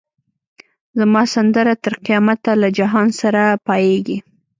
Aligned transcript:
زما 0.97 1.23
سندره 1.35 1.73
تر 1.83 1.93
قیامته 2.05 2.51
له 2.61 2.67
جهان 2.77 3.07
سره 3.21 3.41
پاییږی 3.65 4.17